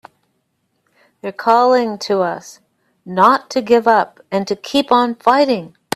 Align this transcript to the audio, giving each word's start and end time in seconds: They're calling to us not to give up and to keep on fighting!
They're 1.21 1.31
calling 1.31 1.99
to 2.09 2.21
us 2.23 2.59
not 3.05 3.51
to 3.51 3.61
give 3.61 3.87
up 3.87 4.19
and 4.31 4.47
to 4.47 4.55
keep 4.55 4.91
on 4.91 5.13
fighting! 5.13 5.77